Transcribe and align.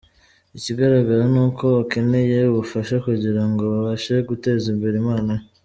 Ikigaragara 0.57 1.23
ni 1.33 1.39
uko 1.45 1.65
akeneye 1.83 2.39
ubufasha 2.51 2.95
kugira 3.05 3.43
ngo 3.49 3.63
abashe 3.79 4.13
guteza 4.29 4.65
imbere 4.73 4.95
impano 5.01 5.33
ye. 5.37 5.43